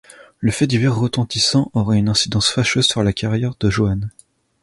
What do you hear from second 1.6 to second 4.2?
aura une incidence fâcheuse sur la carrière de Joan.